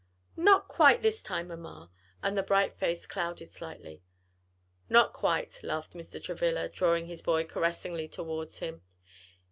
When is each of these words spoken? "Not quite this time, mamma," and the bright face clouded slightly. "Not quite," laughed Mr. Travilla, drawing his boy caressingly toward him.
"Not 0.41 0.67
quite 0.67 1.03
this 1.03 1.21
time, 1.21 1.49
mamma," 1.49 1.91
and 2.23 2.35
the 2.35 2.41
bright 2.41 2.73
face 2.75 3.05
clouded 3.05 3.51
slightly. 3.53 4.01
"Not 4.89 5.13
quite," 5.13 5.61
laughed 5.61 5.93
Mr. 5.93 6.19
Travilla, 6.19 6.69
drawing 6.69 7.05
his 7.05 7.21
boy 7.21 7.43
caressingly 7.43 8.07
toward 8.07 8.51
him. 8.53 8.81